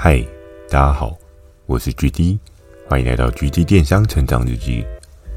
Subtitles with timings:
[0.00, 0.24] 嗨，
[0.70, 1.18] 大家好，
[1.66, 2.38] 我是 GD，
[2.88, 4.86] 欢迎来到 GD 电商成长日记。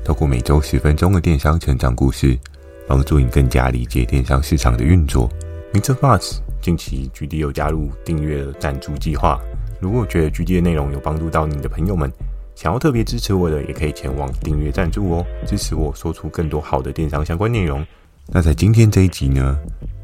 [0.05, 2.37] 透过每周十分钟的电商成长故事，
[2.87, 5.27] 帮助你更加理解电商市场的运作。
[5.73, 5.95] Mr.
[5.95, 9.41] Buzz，近期 GD 有加入订阅赞助计划。
[9.79, 12.13] 如果觉得 GD 的内容有帮助到你的朋友们，
[12.53, 17.83] 想要特别支持我的，也可以前往订阅赞助哦，支持我说出更多好的电商相关内容。
[18.27, 19.57] 那在今天这一集呢，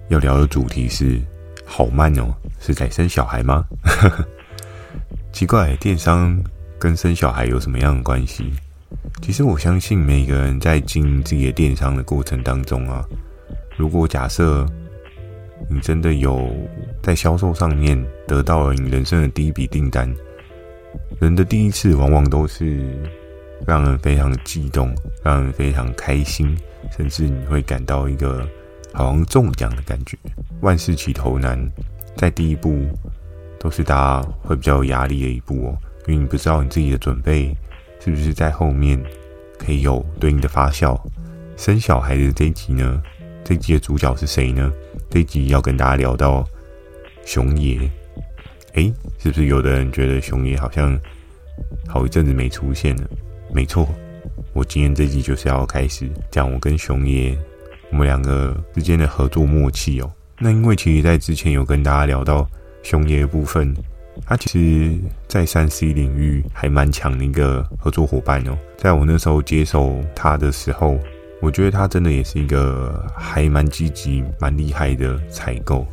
[0.09, 1.21] 要聊的主题是。
[1.69, 3.65] 好慢哦，是在生小孩吗？
[5.31, 6.37] 奇怪，电商
[6.79, 8.51] 跟生小孩有什么样的关系？
[9.21, 13.05] 其实我相信每个人在经营自己的电商的过程当中啊，
[13.77, 14.65] 如果假设
[15.69, 16.49] 你真的有
[17.03, 20.11] 在销售上面得到了你人生的第一笔订单，
[21.19, 22.81] 人的第一次往往都是
[23.65, 26.57] 让人非常激动，让人非常开心，
[26.95, 28.47] 甚至你会感到一个。
[28.93, 30.17] 好像中奖的感觉，
[30.61, 31.59] 万事起头难，
[32.15, 32.87] 在第一步
[33.59, 37.55] 都是大家会比较有压力的一步哦，因为你不知道你自己的准备
[37.99, 39.01] 是不是在后面
[39.57, 40.99] 可以有对应的发酵。
[41.55, 43.01] 生小孩的这一集呢，
[43.43, 44.71] 这一集的主角是谁呢？
[45.09, 46.45] 这一集要跟大家聊到
[47.25, 47.79] 熊爷，
[48.73, 50.99] 诶，是不是有的人觉得熊爷好像
[51.87, 53.03] 好一阵子没出现了？
[53.51, 53.87] 没错，
[54.53, 57.37] 我今天这集就是要开始讲我跟熊爷。
[57.89, 62.45] 我们两个之间的合作默契哦，那因为其实，在之前有跟大家聊到
[62.87, 63.75] 熊爷的部分，
[64.25, 68.57] 他其实，在三 C 领域还蛮强的一个合作伙伴哦。
[68.77, 70.97] 在我那时候接手他的时候，
[71.41, 75.85] 我觉得他真的也是一个还蛮积极、蛮厉害的采购。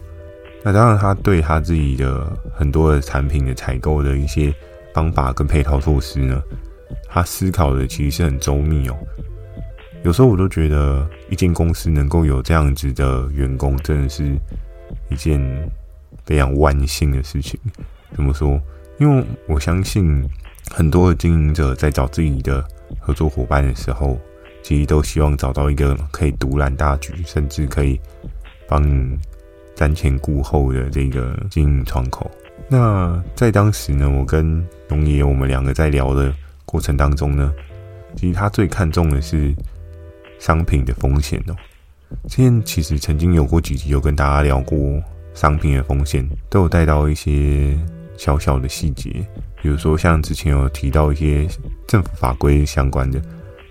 [0.62, 4.54] 那当然，他对他自己的很多的产品的采购的一些
[4.94, 6.40] 方法跟配套措施呢，
[7.08, 8.96] 他思考的其实是很周密哦。
[10.04, 14.38] 有时候我都觉得，一间公司能够有这样子的员工，真的是
[15.10, 15.40] 一件
[16.24, 17.58] 非常万幸的事情。
[18.14, 18.60] 怎么说？
[18.98, 20.28] 因为我相信
[20.70, 22.64] 很多的经营者在找自己的
[22.98, 24.18] 合作伙伴的时候，
[24.62, 28.00] 其实都希望找到一个可以独揽大局，甚至可以
[28.68, 29.18] 帮你
[29.76, 32.30] 瞻前顾后的这个经营窗口。
[32.68, 36.34] 那在当时呢，我跟龙爷我们两个在聊的
[36.64, 37.52] 过程当中呢，
[38.16, 39.54] 其实他最看重的是。
[40.40, 41.56] 商品的风险哦，
[42.28, 44.76] 之前其实曾经有过几集有跟大家聊过
[45.34, 47.76] 商品的风险，都有带到一些
[48.16, 49.10] 小小的细节，
[49.60, 51.46] 比如说像之前有提到一些
[51.86, 53.20] 政府法规相关的，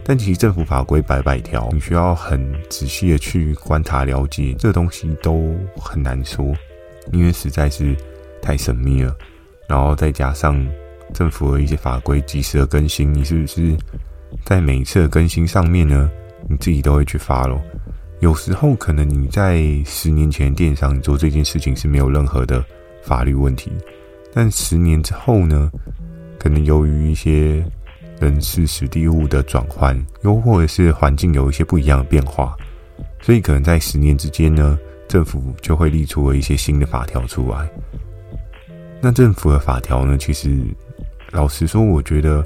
[0.03, 6.53] 但其实政府法规百百条，你需要很仔细的去观察了解，这东西都很难说，
[7.11, 7.95] 因为实在是
[8.41, 9.15] 太神秘了。
[9.69, 10.67] 然后再加上
[11.13, 13.75] 政府的一些法规及时的更新，你是不是
[14.43, 16.11] 在每一次的更新上面呢？
[16.49, 17.61] 你自己都会去 follow，
[18.23, 22.63] 有时候可能你在十年前电商做这件事情是没有任何的
[23.01, 23.69] 法律问题，
[24.33, 25.69] 但十年之后呢，
[26.39, 27.61] 可能由于一些
[28.21, 32.55] 人事、时地物的转换，又或者是环境有一些不一样的变化，
[33.21, 34.79] 所以可能在十年之间呢，
[35.09, 37.69] 政府就会立出了一些新的法条出来。
[39.01, 40.63] 那政府的法条呢，其实
[41.31, 42.41] 老实说，我觉得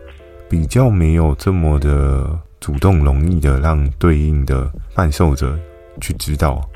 [0.49, 2.27] 比较没有这么的。
[2.67, 5.57] 主动容易的让对应的贩售者
[6.01, 6.69] 去知道、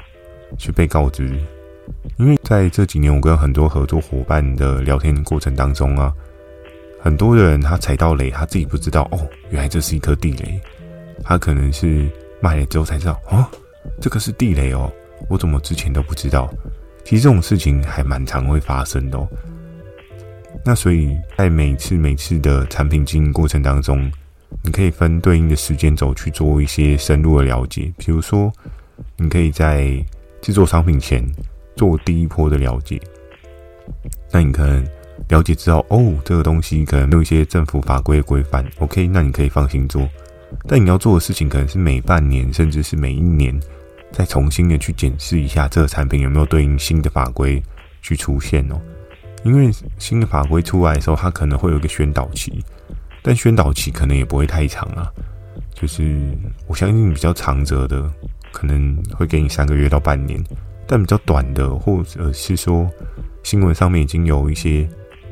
[0.58, 1.38] 去被告知，
[2.16, 6.14] 因为在这几年我跟很多合作伙伴的聊天过程当中啊，
[7.02, 9.20] 很多人他踩到雷，他自己不知道哦，
[9.50, 10.62] 原来这是一颗地雷，
[11.26, 12.10] 他可能是
[12.42, 13.46] 卖了之后才知道哦，
[14.00, 14.90] 这个是地雷哦，
[15.28, 16.50] 我怎么之前都不知道？
[17.04, 19.28] 其实这种事情还蛮常会发生的哦。
[20.64, 24.10] 那所以在每次每次的产品经营过程当中，
[24.64, 28.52] 你可以分对应的时间轴去做一些深入的了解，比如说，
[29.18, 30.04] 你可以在
[30.42, 31.26] 制作商品前
[31.76, 33.02] 做第一波的了解。
[34.32, 34.86] 那你可能
[35.30, 40.08] 了解之后，哦，这个东西可能有一些政府法规规范，OK，那你可以放心做。
[40.68, 43.58] 但你要做的事情可能是每半年，甚至是每一年，
[44.12, 47.62] 再重新的去检视一下这个产品有没有对应新的法规
[48.02, 48.80] 去出现哦。
[49.44, 52.64] 因为新的法规出来的时候，它可能会有一个宣导期。
[53.22, 55.12] 但宣导期可能也不会太长啊，
[55.74, 56.20] 就是
[56.68, 58.12] 我相信比较长则的
[58.52, 60.44] 可能会给你三个月到半年，
[60.88, 62.90] 但比较短的或者是说
[63.44, 64.88] 新闻上面已经有一些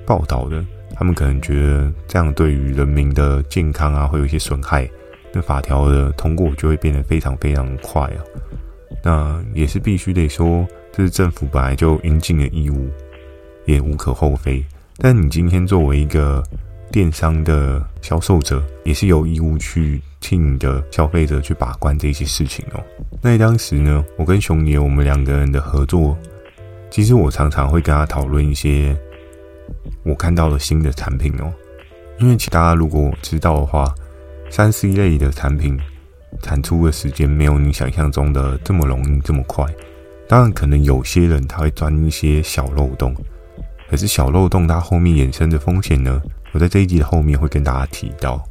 [0.06, 0.64] 报道的，
[0.96, 4.90] 他们可能觉得这样对于人民的健康啊会有一些损害，
[5.34, 8.22] 那法条的通过就会变得非常非常快啊。
[9.04, 12.90] 那也是必须得说，这是政府本来就应尽的义务，
[13.66, 14.64] 也无可厚非。
[14.98, 16.44] 但你今天作为一个
[16.92, 22.84] 电商的销售者也是有义务去替你的消费者去把关这些事情哦。
[23.22, 26.18] 那当时呢，我跟熊爷我们两个人的合作，
[26.90, 28.98] 其实我常常会跟他讨论一些
[30.04, 31.54] 我看到了新的产品哦。
[32.20, 33.94] 因为其他如果知道的话，
[34.50, 35.80] 三 C 类的产品
[36.42, 39.66] 产出的时间没有你想象中的这么容易这么快。
[40.28, 43.16] 当然，可能有些人他会钻一些小漏洞，
[43.90, 46.22] 可是小漏洞它后面衍生的风险呢，
[46.52, 48.42] 我在这一集的后面会跟大家提到。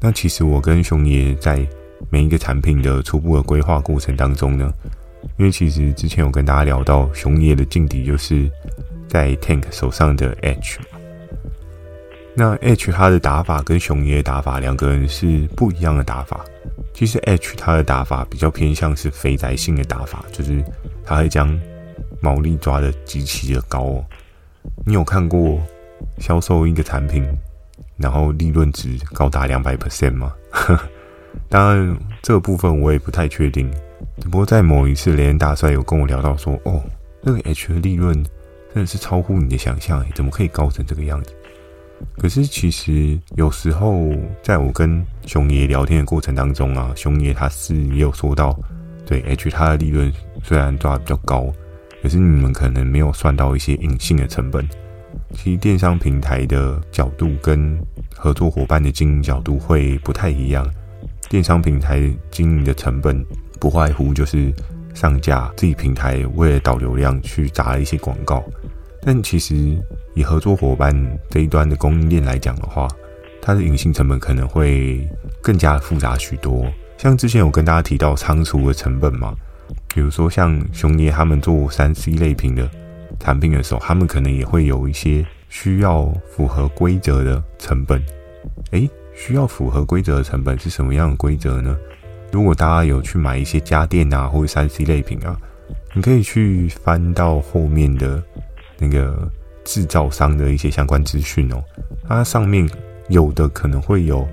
[0.00, 1.66] 那其实我跟熊爷在
[2.10, 4.72] 每一个产品的初步的规划过程当中呢，
[5.36, 8.50] 因为其实之前有跟大家聊到，熊爷的劲敌就是
[9.08, 10.76] 在 Tank 手上的 Edge。
[12.34, 16.44] 那 Edge 他的打法跟熊爷打法两个人是不一样的打法。
[16.94, 20.62] 其实 Edge 他的打法比较偏向是肥宅性的打法，就是
[21.04, 21.58] 他会将
[22.20, 24.04] 毛利抓得极其的高哦。
[24.84, 25.58] 你有看过
[26.18, 27.26] 销售一个产品，
[27.96, 30.32] 然后利润值高达两百 percent 吗？
[31.48, 33.70] 当然这个部分我也不太确定。
[34.20, 36.82] 只不过在某一次雷恩大帅有跟我聊到说，哦，
[37.22, 38.14] 那个 H 的利润
[38.74, 41.32] 真的是超乎你的想象，怎么可以高成这个样子？
[42.16, 44.08] 可是其实有时候，
[44.42, 48.56] 在我跟熊爷聊天的过程当中啊，熊爷他是也有说到，
[49.04, 50.12] 对 H 它的利润
[50.44, 51.52] 虽然抓的比较高，
[52.08, 54.66] 可是你们可能没有算到一些隐性的成本。
[55.34, 57.78] 其实电商平台的角度跟
[58.16, 60.66] 合作伙伴的经营角度会不太一样。
[61.28, 63.22] 电商平台经营的成本
[63.60, 64.50] 不外乎就是
[64.94, 68.42] 上架自己平台为了导流量去砸一些广告。
[69.02, 69.54] 但其实，
[70.14, 70.96] 以合作伙伴
[71.28, 72.88] 这一端的供应链来讲的话，
[73.42, 75.06] 它的隐性成本可能会
[75.42, 76.64] 更加复杂许多。
[76.96, 79.34] 像之前有跟大家提到仓储的成本嘛，
[79.98, 82.70] 比如说像熊爷他们做三 C 类品的
[83.18, 88.00] 产品的时候，他们可能也会有一些需要符合规则的成本。
[88.70, 91.76] 诶，需要符合规则的成本是什么样的规则呢？
[92.30, 95.36] 如果大家有去买一些家电啊，或者三 C 类品啊，
[95.94, 98.22] 你可以去翻到后面的。
[98.78, 99.28] 那个
[99.64, 101.60] 制造商的一些相关资讯哦，
[102.06, 102.70] 它上面
[103.08, 104.24] 有的可能会有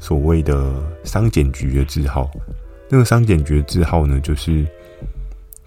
[0.00, 2.28] 所谓的商检局的字号。
[2.88, 4.66] 那个商检局的字号呢，就是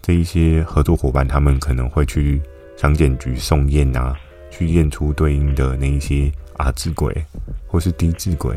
[0.05, 2.39] 这一些合作伙伴他们可能会去
[2.77, 4.15] 商检局送验啊，
[4.51, 7.11] 去验出对应的那一些 R 字轨
[7.65, 8.55] 或是 D 字轨，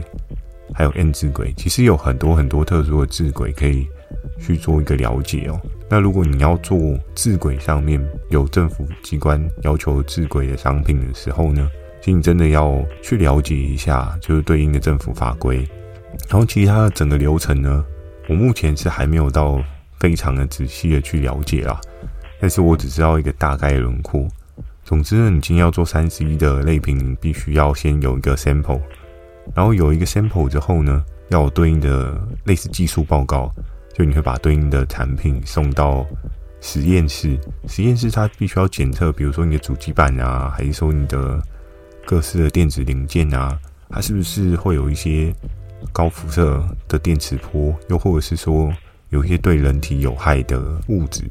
[0.74, 1.54] 还有 N 字轨。
[1.56, 3.88] 其实有很多很多特殊的字轨可以
[4.38, 5.58] 去做一个了解哦。
[5.88, 6.78] 那如果你要做
[7.14, 7.98] 字轨上面
[8.28, 11.66] 有政府机关要求字轨的商品的时候呢，
[12.02, 15.66] 其实你真的要去了解一下，就是对应的政府法规。
[16.28, 17.82] 然后其他的整个流程呢，
[18.28, 19.58] 我目前是还没有到
[20.00, 21.80] 非常的仔细的去了解啦，
[22.40, 24.26] 但是我只知道一个大概的轮廓。
[24.84, 28.80] 总之呢，你今天要做三 C 的类品，你必须要先有一个 sample，
[29.54, 33.52] 然后有一个 sample 之后呢，要有对应的类似技术报告。
[33.94, 36.06] 就你会把对应的产品送到
[36.60, 37.36] 实验室，
[37.66, 41.42] 实验室它必须要检测，比如说你的主机板啊，还是说你的
[42.06, 43.58] 各式的电子零件啊，
[43.90, 45.34] 它是不是会有一些
[45.92, 48.72] 高辐射的电磁波，又或者是说
[49.10, 51.22] 有一些对人体有害的物质，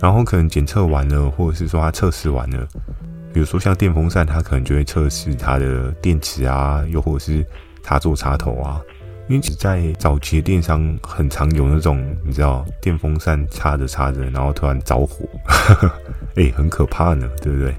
[0.00, 2.66] 然后可能检测完了，或者是说它测试完了，
[3.32, 7.44] 比如说像电风扇，它可能就会测试它的电池啊，又或者是
[7.82, 8.80] 插座插头啊。
[9.28, 15.28] 因为只在早期的电商很常有那种，你知道，电风扇插着插着，然后突然着火，
[16.36, 17.74] 哎、很可怕呢，对不对？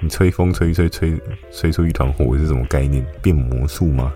[0.00, 1.20] 你吹风吹吹，吹
[1.50, 3.04] 吹出一团火是什么概念？
[3.20, 4.12] 变魔术吗？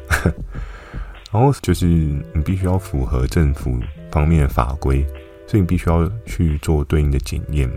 [1.32, 5.04] 然后就是你必须要符合政府方面的法规，
[5.46, 7.76] 所以你必须要去做对应的检验嘛。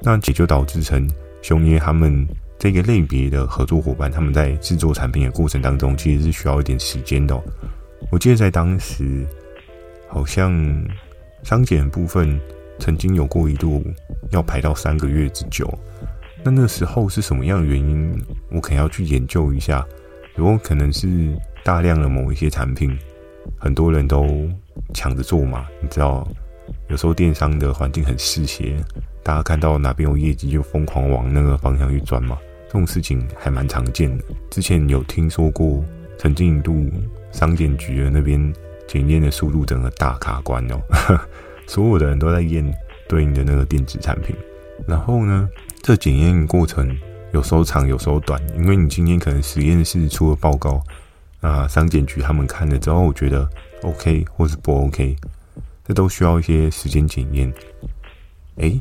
[0.00, 1.08] 那也就导致成
[1.42, 2.26] 熊爷他们
[2.58, 7.38] 这个类别的合作伙伴，他们在制作产品的过程当中，其实是需要一点时间的、
[8.10, 9.26] 我记得在当时，
[10.08, 10.52] 好像
[11.42, 12.40] 商检部分
[12.78, 13.82] 曾经有过一度
[14.30, 15.72] 要排到三个月之久。
[16.42, 18.14] 那那时候是什么样的原因？
[18.50, 19.84] 我可能要去研究一下。
[20.34, 22.96] 如果可能是大量的某一些产品，
[23.58, 24.26] 很多人都
[24.92, 25.66] 抢着做嘛。
[25.80, 26.26] 你知道，
[26.88, 28.76] 有时候电商的环境很嗜血，
[29.22, 32.38] 大家看到哪边有业绩就疯狂往那个方向去钻嘛。
[32.66, 34.24] 这种事情还蛮常见的。
[34.50, 35.84] 之前有听说过，
[36.18, 36.90] 曾经一度。
[37.32, 38.54] 商检局的那边
[38.86, 40.80] 检验的速度整个大卡关哦，
[41.66, 42.64] 所有的人都在验
[43.08, 44.36] 对应的那个电子产品。
[44.86, 45.48] 然后呢，
[45.82, 46.96] 这检验过程
[47.32, 50.80] 有时候长，有时候短，因为你今天可能实验室出了报告，
[51.46, 53.48] 啊，商检局他们看了之后觉得
[53.82, 55.14] OK 或是不 OK，
[55.86, 57.52] 这都需要一些时间检验。
[58.56, 58.80] 诶，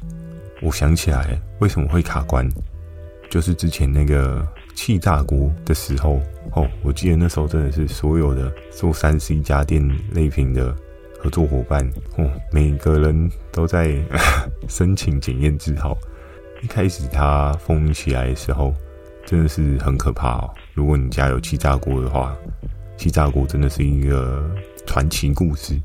[0.62, 2.50] 我想起来为什么会卡关，
[3.30, 4.48] 就是之前那个。
[4.76, 6.20] 气炸锅的时候，
[6.54, 10.76] 哦，我记得那时候真的是所有的做三 C 家电类品的
[11.20, 13.96] 合作伙伴，哦，每个人都在
[14.68, 15.96] 申请检验制号。
[16.64, 18.74] 一开始它封起来的时候，
[19.26, 20.54] 真的是很可怕哦。
[20.74, 22.36] 如果你家有气炸锅的话，
[22.98, 24.50] 气炸锅真的是一个
[24.86, 25.80] 传奇故事。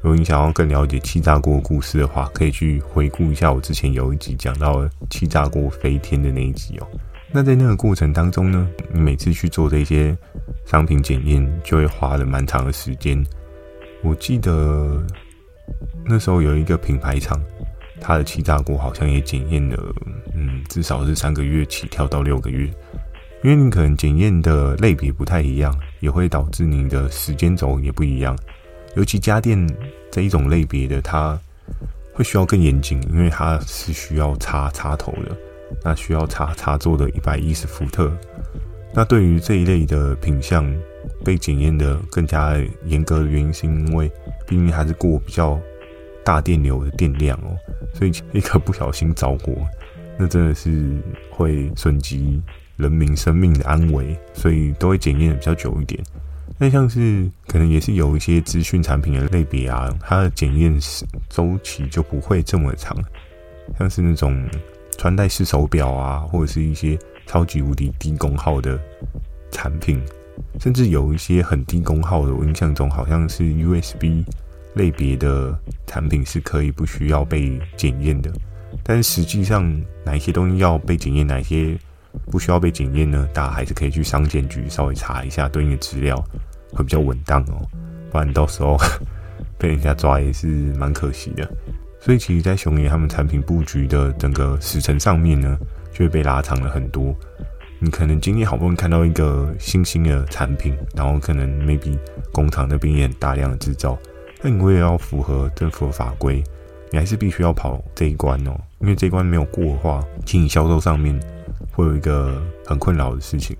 [0.00, 6.86] 如果你想要更了解气炸锅故事的话，可以去回顾一下我之前有一集讲到气炸锅飞天的那一集哦。
[7.30, 10.16] 那在那个过程当中呢，你每次去做这些
[10.64, 13.22] 商品检验，就会花了蛮长的时间。
[14.02, 15.04] 我记得
[16.06, 17.38] 那时候有一个品牌厂，
[18.00, 19.94] 它的欺诈锅好像也检验了，
[20.34, 22.66] 嗯，至少是三个月起跳到六个月，
[23.42, 28.36] 因为你可能检验的类别不太一样，也会导致你的时间轴也不一样。
[28.96, 29.68] 尤其家电
[30.10, 31.38] 这一种类别的，它
[32.12, 35.36] 会需要更严谨，因为它是需要插插头的。
[35.84, 38.10] 那需要插插座的一百一十伏特，
[38.94, 40.66] 那对于这一类的品相
[41.22, 44.10] 被检验的更加严格的原因，是因为
[44.46, 45.60] 毕竟还是过比较
[46.28, 47.56] 大电流的电量哦，
[47.94, 49.54] 所以一个不小心着火，
[50.18, 50.94] 那真的是
[51.30, 52.38] 会损及
[52.76, 55.98] 人民生命的安危，所以都会检验的比较久一点。
[56.58, 60.78] 那像是可能也是有一些资讯产品的类别啊，它的检验
[61.30, 62.94] 周期就不会这么长，
[63.78, 64.46] 像是那种。
[64.98, 68.76] 穿戴式手表啊，或者是一些超级无敌低功耗的
[69.52, 70.02] 产品，
[70.58, 74.24] 甚至有一些很低功耗的，我印象中好像是 USB
[74.74, 78.30] 类别的产品是可以不需要被检验的。
[78.82, 79.64] 但实际上，
[80.04, 81.76] 哪一些东西要被检验，哪一些
[82.30, 83.28] 不需要被检验呢？
[83.32, 86.22] 大家还是可以去商检局稍微查一下对应的资料，
[86.72, 87.66] 会比较稳当哦。
[88.10, 88.76] 不然到时候
[89.58, 91.50] 被人家抓也是蛮可惜的。
[92.00, 95.58] 所以，其实，在熊爷他们产品布局的整个时程上面呢，
[95.92, 97.14] 就会被拉长了很多。
[97.80, 101.98] 你可能今天好不容易看到一个新兴的产品，然后可能 maybe
[102.32, 103.98] 工厂那边也很大量的制造，
[104.40, 106.42] 那你为了要符合政府的法规，
[106.90, 108.58] 你还是必须要跑这一关哦。
[108.80, 111.18] 因为这一关没有过的话，其实销售上面
[111.72, 113.56] 会有一个很困扰的事情。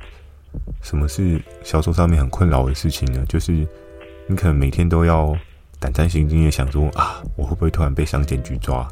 [0.82, 3.24] 什么是销售上面很困扰的事情呢？
[3.28, 3.52] 就是
[4.26, 5.36] 你可能每天都要。
[5.80, 8.84] 胆战心惊的想说啊，我会不会突然被商检局抓？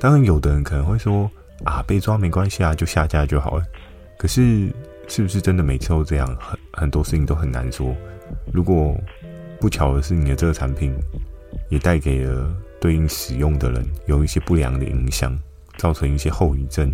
[0.00, 1.30] 当然，有的人可能会说
[1.62, 3.64] 啊，被抓没关系啊，就下架就好了。
[4.16, 4.68] 可是，
[5.06, 6.26] 是不是真的每次都这样？
[6.40, 7.94] 很很多事情都很难说。
[8.52, 8.96] 如果
[9.60, 10.94] 不巧的是，你的这个产品
[11.68, 15.38] 也带给了对应使用的人有一些不良的影响，
[15.76, 16.90] 造成一些后遗症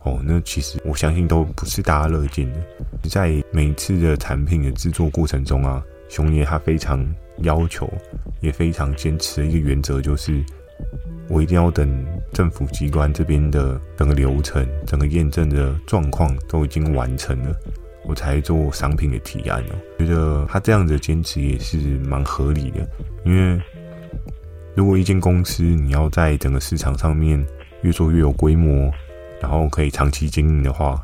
[0.00, 2.60] 哦，那其实我相信都不是大家乐见的。
[3.08, 7.06] 在每次的产品的制作过程中啊，熊爷他非常。
[7.42, 7.90] 要求
[8.42, 10.44] 也非常坚持的一个原则就是，
[11.26, 17.56] 我一定要等政府机关这边的整个流程、整个验证的状况都已经完成了，
[18.04, 19.74] 我才做商品的提案哦。
[19.98, 22.88] 觉得他这样子坚持也是蛮合理的，
[23.24, 23.62] 因为
[24.74, 27.44] 如果一间公司你要在整个市场上面
[27.82, 28.92] 越做越有规模，
[29.40, 31.00] 然后可以长期经营的话，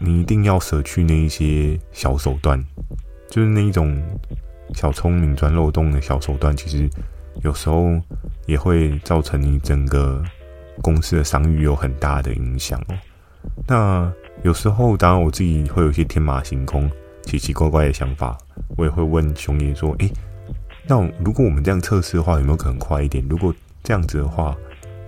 [0.00, 2.62] 你一定要舍去那一些小手段，
[3.30, 4.00] 就是那一种。
[4.74, 6.86] 小聪明钻漏洞的小手段，其实
[7.42, 7.98] 有时候
[8.44, 10.22] 也会造成你整个
[10.82, 12.94] 公司的商誉有很大的影响哦。
[13.66, 14.12] 那
[14.44, 16.90] 有时候，当然我自己会有一些天马行空、
[17.22, 18.38] 奇奇怪怪的想法，
[18.76, 20.10] 我也会问熊爷说：“诶，
[20.86, 23.24] 那如果我们这样测试的话，有没有可能快一点？
[23.28, 24.56] 如果这样子的话，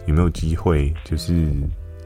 [0.07, 1.49] 有没有机会就是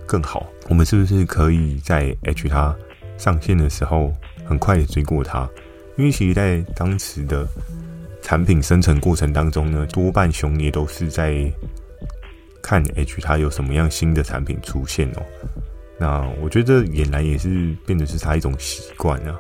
[0.07, 0.47] 更好？
[0.69, 2.77] 我们是不是可以在 H 它
[3.17, 4.13] 上线的时候，
[4.45, 5.49] 很快的追过它？”
[5.97, 7.47] 因为其实，在当时的
[8.21, 11.51] 产品生成过程当中呢，多半熊爷都是在
[12.61, 15.23] 看 H 它有什么样新的产品出现哦。
[15.99, 19.39] 那我觉得俨然也是变得是他一种习惯啊。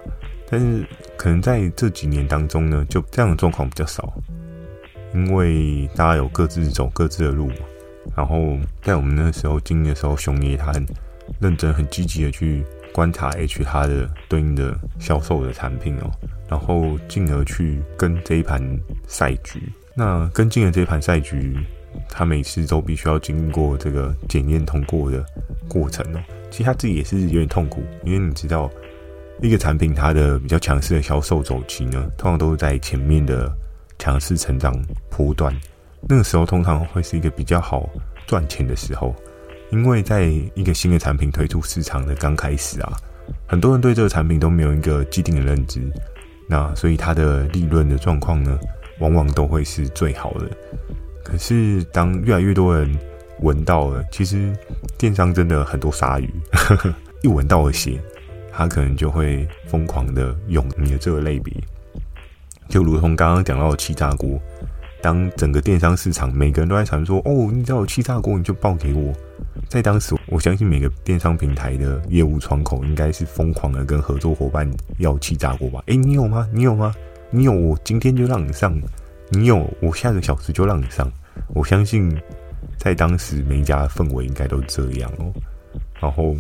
[0.48, 4.12] 但是可能在这几年当中呢，就这样的状况比较少，
[5.14, 7.56] 因为大家有各自走各自的路嘛。
[8.14, 10.86] 然后在我们那时候经营的时候，熊爷他很
[11.40, 16.10] 认真、很积极的去观察 H 它的对应的销售的产品哦。
[16.46, 18.62] 然后进而去跟这一盘
[19.08, 19.60] 赛局，
[19.96, 21.56] 那跟进了这一盘赛局，
[22.08, 25.24] 他每次都必须要经过这个检验通过的
[25.68, 26.20] 过程哦。
[26.50, 28.70] 其实他自己也是有点痛苦，因为你知道，
[29.42, 33.52] 一个产品它的比较强势的销售周期呢，通常都是在前面的
[33.98, 34.72] 强势成长
[35.10, 35.52] 波段，
[36.08, 37.88] 那个时候通常会是一个比较好
[38.26, 39.14] 赚钱的时候，
[39.70, 40.24] 因为在
[40.54, 42.92] 一个新的产品推出市场的刚开始啊，
[43.46, 45.80] 很多人对这个产品都没有一个既定的认知。
[46.46, 48.58] 那所以它的利润的状况呢，
[49.00, 50.48] 往往都会是最好的。
[51.24, 52.96] 可是当越来越多人
[53.40, 54.56] 闻到了，其实
[54.98, 56.30] 电商真的很多鲨鱼，
[57.24, 57.98] 一闻到了血，
[58.52, 61.52] 他可能就会疯狂的用你的这个类别。
[62.68, 64.38] 就如同刚刚讲到的气炸锅，
[65.02, 69.12] 当整个电商市场每个人都在传说哦，你只要有气炸锅你就报给我，
[69.68, 75.82] 在当时我相信每个电商平台的业务窗口应该是疯狂的跟合作伙伴要气炸锅吧？
[75.86, 76.48] 诶，你有吗？
[76.52, 76.94] 你有吗？
[77.30, 78.72] 你有，我今天就让你上；
[79.36, 81.10] 你有，我下个小时就让你上。
[81.48, 82.16] 我相信
[82.76, 85.32] 在当时每一家的氛围应该都这样哦。
[86.00, 86.36] 然后，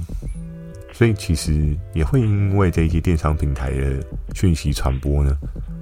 [0.92, 5.36] 所以其实也会因为这些电商平台的讯息传播呢，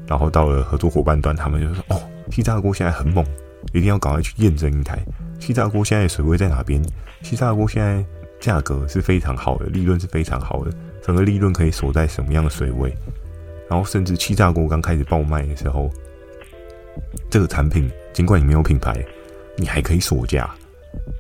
[0.07, 2.00] 然后到了合作伙伴端，他们就说：“哦，
[2.31, 3.25] 气炸锅现在很猛，
[3.73, 4.99] 一定要赶快去验证一台。
[5.38, 6.83] 气炸锅现在水位在哪边？
[7.23, 8.04] 气炸锅现在
[8.40, 12.95] 价格是非常好的，利润是非常好的，整个利润可以锁在什么样的水位？
[13.69, 15.90] 然后甚至气炸锅刚开始爆卖的时候，
[17.30, 19.04] 这个产品尽管你没有品牌，
[19.56, 20.49] 你还可以锁价。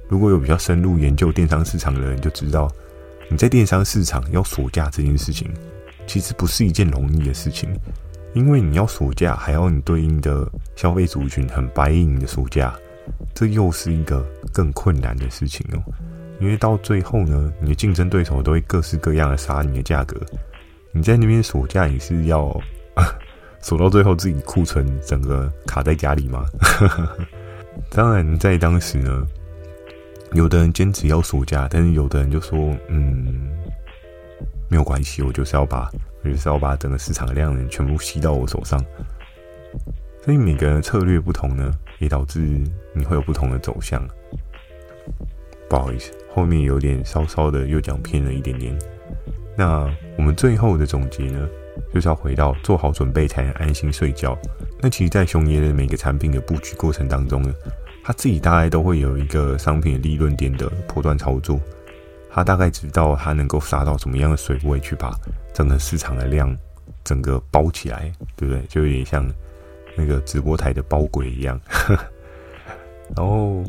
[0.08, 2.70] 如果有比较深入研究电商市场的人就知道，
[3.30, 5.50] 你在电商市场要锁价这件事情，
[6.06, 7.70] 其实不是一件容易的事情。
[8.34, 12.74] 因为你要锁价，还要你对应的消费族群很 buy in 的锁价，
[13.34, 15.82] 这又是一个更困难的事情哦。
[16.40, 20.20] 因为到最后呢，你的竞争对手都会各式各样的杀你的价格，
[20.92, 22.58] 你在那边锁价也是要
[23.62, 26.44] 锁到最后自己库存整个卡在家里吗？
[27.88, 29.26] 当然，在当时呢，
[30.32, 33.50] 有的人坚持要锁价，但是有的人就说，嗯，
[34.68, 35.90] 没有关系，我就是要把。
[36.24, 38.78] 我就是要把整个市场的量能全部吸到我手上，
[40.24, 42.38] 所以每个人策略不同呢，也导致
[42.94, 44.00] 你会有不同的走向。
[45.68, 48.72] 不好意思，后面有点稍稍的又讲偏了一点点。
[49.58, 51.48] 那我们最后的总结呢，
[51.92, 54.36] 就是要回到做好准备才能安心睡觉。
[54.80, 57.52] 那其实，在熊爷的每个产品的布局过程当中呢，
[58.02, 61.60] 他自己大概都会有一个商品的利润点的波段操作。
[62.34, 65.14] 他大概知道他能够杀到什么样的水位去把
[65.52, 66.56] 整个市场的量
[67.04, 68.62] 整个包起来，对不对？
[68.68, 69.30] 就有点像
[69.94, 71.60] 那个直播台的包鬼一样。
[73.14, 73.62] 然后，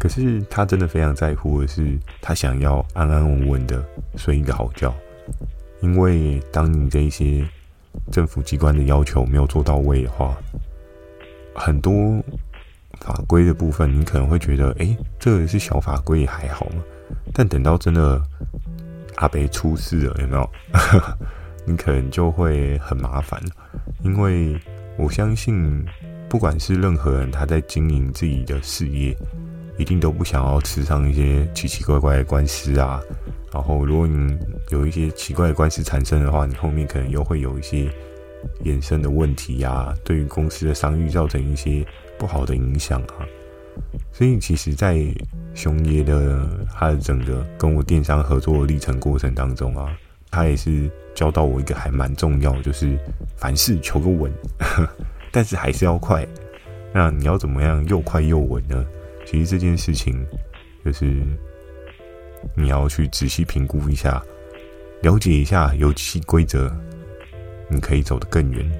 [0.00, 3.82] 可是他真的非常在乎的是，他想要安安稳稳的
[4.16, 4.92] 睡一个好觉。
[5.86, 7.46] 因为当你这一些
[8.10, 10.36] 政府机关的要求没有做到位的话，
[11.54, 12.20] 很多
[13.00, 16.82] 法规的部分，你可能会觉得，哎，这个是小法规也还好嘛。
[17.32, 18.20] 但等到真的
[19.14, 20.50] 阿北出事了，有没有？
[21.64, 23.40] 你可能就会很麻烦，
[24.02, 24.60] 因为
[24.96, 25.86] 我相信，
[26.28, 29.16] 不管是任何人，他在经营自己的事业，
[29.78, 33.00] 一定都不想要吃上一些奇奇怪怪的官司啊。
[33.52, 34.36] 然后，如果你
[34.70, 37.90] 有一些奇怪的关系产生的话，你后面可能又会有一些
[38.64, 41.86] 衍生的问题啊，对于公司的商誉造成一些
[42.18, 43.24] 不好的影响啊。
[44.12, 44.98] 所以，其实，在
[45.54, 49.96] 熊爷的他的整个跟我电商合作历程过程当中啊，
[50.30, 52.98] 他也是教到我一个还蛮重要，就是
[53.36, 54.32] 凡事求个稳，
[55.30, 56.26] 但是还是要快。
[56.92, 58.84] 那你要怎么样又快又稳呢？
[59.26, 60.26] 其实这件事情
[60.84, 61.22] 就是
[62.54, 64.22] 你要去仔细评估一下，
[65.02, 66.70] 了解一下游戏规则，
[67.68, 68.70] 你可以走得更远，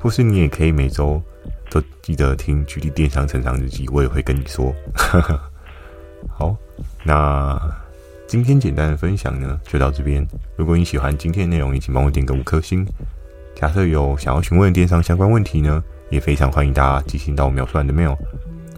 [0.00, 1.22] 或是你也可以每周。
[1.70, 4.74] 都记得听《GD 电商成长日记》，我也会跟你说。
[6.28, 6.54] 好，
[7.02, 7.58] 那
[8.26, 10.22] 今天简单的分享呢，就到这边。
[10.54, 12.86] 如果你喜欢今天的内容，也请帮我点个五颗星。
[13.54, 18.18] 假设有想要询问电商相关问题呢，也非常欢迎大家寄信到描述栏的 mail，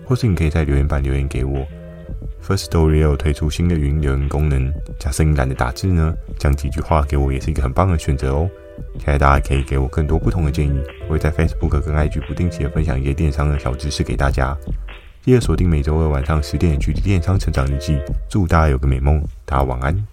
[0.04, 1.66] 或是你可以在留言板留言给我。
[2.46, 8.50] First Story 有推出新的语音留言功能，假设你懒得打字呢，讲几句话给我也是一个很棒的选择哦。
[8.98, 10.78] 期待大家可以给我更多不同的建议，
[11.08, 14.54] 我会在 Facebook 跟 IG 不定期的分享一些电商的小知识给大家。
[15.22, 17.94] 记得锁定每周二晚上十点的《GD 电商成长日记》，
[18.28, 20.06] 祝大家有个美梦，大家晚安。